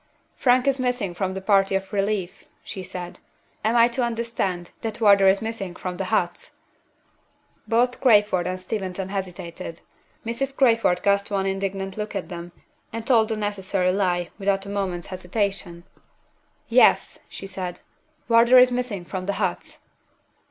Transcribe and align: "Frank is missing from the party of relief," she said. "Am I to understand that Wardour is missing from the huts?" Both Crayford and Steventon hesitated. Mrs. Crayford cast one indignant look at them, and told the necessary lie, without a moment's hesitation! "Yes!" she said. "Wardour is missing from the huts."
"Frank 0.35 0.65
is 0.67 0.79
missing 0.79 1.13
from 1.13 1.35
the 1.35 1.41
party 1.41 1.75
of 1.75 1.93
relief," 1.93 2.45
she 2.63 2.81
said. 2.81 3.19
"Am 3.63 3.75
I 3.75 3.87
to 3.89 4.03
understand 4.03 4.71
that 4.81 4.99
Wardour 4.99 5.27
is 5.27 5.43
missing 5.43 5.75
from 5.75 5.97
the 5.97 6.05
huts?" 6.05 6.55
Both 7.67 8.01
Crayford 8.01 8.47
and 8.47 8.59
Steventon 8.59 9.09
hesitated. 9.09 9.81
Mrs. 10.25 10.57
Crayford 10.57 11.03
cast 11.03 11.29
one 11.29 11.45
indignant 11.45 11.97
look 11.97 12.15
at 12.15 12.29
them, 12.29 12.51
and 12.91 13.05
told 13.05 13.29
the 13.29 13.37
necessary 13.37 13.91
lie, 13.91 14.31
without 14.39 14.65
a 14.65 14.69
moment's 14.69 15.05
hesitation! 15.13 15.83
"Yes!" 16.67 17.19
she 17.29 17.45
said. 17.45 17.81
"Wardour 18.27 18.57
is 18.57 18.71
missing 18.71 19.05
from 19.05 19.27
the 19.27 19.33
huts." 19.33 19.81